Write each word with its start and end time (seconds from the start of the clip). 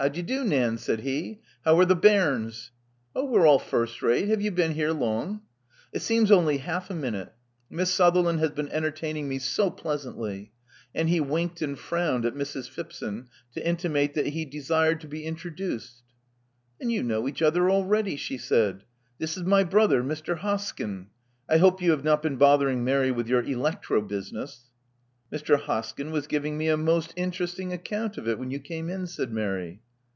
Howd'ye 0.00 0.22
do, 0.22 0.44
Nan?" 0.44 0.78
said 0.78 1.00
he. 1.00 1.42
How 1.62 1.78
are 1.78 1.84
the 1.84 1.94
bairns?" 1.94 2.70
Oh, 3.14 3.26
we're 3.26 3.46
all 3.46 3.58
first 3.58 4.00
rate. 4.00 4.28
Have 4.28 4.40
you 4.40 4.50
been 4.50 4.72
here 4.72 4.92
long?" 4.92 5.42
It 5.92 6.00
seems 6.00 6.30
only 6.30 6.56
half 6.56 6.88
a 6.88 6.94
minute. 6.94 7.34
Miss 7.68 7.92
Sutherland 7.92 8.38
has 8.40 8.52
been 8.52 8.70
entertaining 8.70 9.28
me 9.28 9.38
so 9.38 9.68
pleasantly." 9.68 10.52
And 10.94 11.10
he 11.10 11.20
winked 11.20 11.60
and 11.60 11.78
frowned 11.78 12.24
at 12.24 12.32
Mrs. 12.34 12.70
Phipson, 12.70 13.26
to 13.52 13.68
intimate 13.68 14.14
that 14.14 14.28
he 14.28 14.46
desired 14.46 15.02
to 15.02 15.06
be 15.06 15.26
introduced. 15.26 16.02
Then 16.78 16.88
you 16.88 17.02
know 17.02 17.28
each 17.28 17.42
other 17.42 17.68
already," 17.68 18.16
she 18.16 18.38
said. 18.38 18.84
This 19.18 19.36
is 19.36 19.42
my 19.44 19.64
brother, 19.64 20.02
Mr. 20.02 20.38
Hoskyn. 20.38 21.08
I 21.46 21.58
hope 21.58 21.82
you 21.82 21.90
have 21.90 22.04
not 22.04 22.22
been 22.22 22.36
bothering 22.36 22.82
Mary 22.84 23.10
with 23.10 23.28
your 23.28 23.42
electro 23.42 24.00
business." 24.00 24.70
Mr. 25.30 25.60
Hoskyn 25.60 26.10
was 26.10 26.26
giving 26.26 26.56
me 26.56 26.68
a 26.68 26.78
most 26.78 27.12
interesting 27.16 27.70
account 27.74 28.16
of 28.16 28.26
it 28.26 28.38
when 28.38 28.50
you 28.50 28.60
came 28.60 28.88
in," 28.88 29.06
said 29.06 29.30
Mary. 29.30 29.82